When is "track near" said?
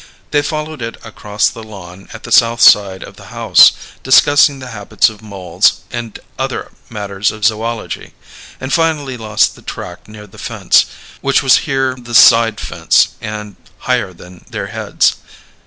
9.61-10.25